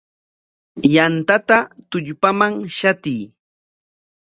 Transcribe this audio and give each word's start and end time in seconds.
Yantata 0.93 1.57
tullpaman 1.89 2.53
shatiy. 2.77 3.21